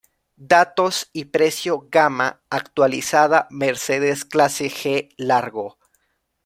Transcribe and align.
Datos 0.47 1.11
y 1.13 1.25
precios 1.25 1.81
gama 1.91 2.41
actualizada 2.49 3.45
Mercedes 3.51 4.25
Clase 4.25 4.67
G 4.71 5.09
Largo 5.15 5.77